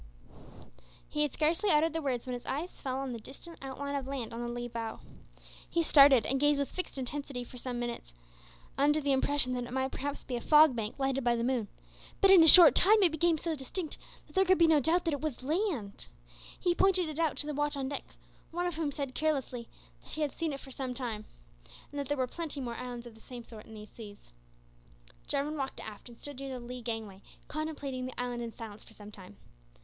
He 1.07 1.21
had 1.21 1.31
scarcely 1.31 1.69
uttered 1.69 1.93
the 1.93 2.01
words 2.01 2.25
when 2.25 2.33
his 2.33 2.47
eye 2.47 2.65
fell 2.65 2.97
on 2.97 3.13
the 3.13 3.19
distant 3.19 3.59
outline 3.61 3.93
of 3.93 4.07
land 4.07 4.33
on 4.33 4.41
the 4.41 4.47
lee 4.47 4.67
bow. 4.67 5.01
He 5.69 5.83
started, 5.83 6.25
and 6.25 6.39
gazed 6.39 6.57
with 6.57 6.69
fixed 6.71 6.97
intensity 6.97 7.43
for 7.43 7.59
some 7.59 7.77
minutes, 7.77 8.15
under 8.79 8.99
the 8.99 9.11
impression 9.11 9.53
that 9.53 9.65
it 9.65 9.73
might 9.73 9.91
perhaps 9.91 10.23
be 10.23 10.35
a 10.35 10.41
fog 10.41 10.75
bank 10.75 10.95
lighted 10.97 11.23
by 11.23 11.35
the 11.35 11.43
moon, 11.43 11.67
but 12.19 12.31
in 12.31 12.41
a 12.41 12.47
short 12.47 12.73
time 12.73 13.03
it 13.03 13.11
became 13.11 13.37
so 13.37 13.55
distinct 13.55 13.99
that 14.25 14.33
there 14.33 14.43
could 14.43 14.57
be 14.57 14.65
no 14.65 14.79
doubt 14.79 15.07
it 15.07 15.21
was 15.21 15.43
land. 15.43 16.07
He 16.59 16.73
pointed 16.73 17.07
it 17.07 17.19
out 17.19 17.37
to 17.37 17.45
the 17.45 17.53
watch 17.53 17.77
on 17.77 17.87
deck, 17.89 18.15
one 18.49 18.65
of 18.65 18.73
whom 18.73 18.91
said 18.91 19.13
carelessly 19.13 19.69
that 20.01 20.13
he 20.13 20.21
had 20.21 20.35
seen 20.35 20.51
it 20.51 20.59
for 20.61 20.71
some 20.71 20.95
time, 20.95 21.25
and 21.91 21.99
that 21.99 22.07
there 22.09 22.17
were 22.17 22.25
plenty 22.25 22.59
more 22.59 22.73
islands 22.75 23.05
of 23.05 23.13
the 23.13 23.21
same 23.21 23.43
sort 23.43 23.67
in 23.67 23.75
these 23.75 23.91
seas. 23.91 24.31
Jarwin 25.27 25.57
walked 25.57 25.79
aft 25.79 26.09
and 26.09 26.19
stood 26.19 26.39
near 26.39 26.57
the 26.57 26.59
lee 26.59 26.81
gangway 26.81 27.21
contemplating 27.47 28.07
the 28.07 28.19
island 28.19 28.41
in 28.41 28.51
silence 28.51 28.83
for 28.83 28.93
some 28.95 29.11
time. 29.11 29.37